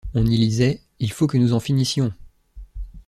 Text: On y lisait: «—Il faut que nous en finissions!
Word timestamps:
On 0.15 0.25
y 0.25 0.35
lisait: 0.35 0.81
«—Il 0.99 1.11
faut 1.11 1.27
que 1.27 1.37
nous 1.37 1.53
en 1.53 1.59
finissions! 1.59 2.11